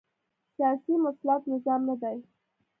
سیاسي 0.55 0.93
مسلط 1.03 1.41
نظام 1.53 1.81
نه 1.89 1.95
دی 2.01 2.17